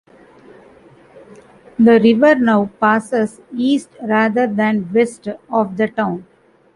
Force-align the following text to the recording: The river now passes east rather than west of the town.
The 1.77 1.99
river 1.99 2.33
now 2.33 2.71
passes 2.79 3.39
east 3.55 3.89
rather 4.01 4.47
than 4.47 4.91
west 4.91 5.27
of 5.47 5.77
the 5.77 5.89
town. 5.89 6.25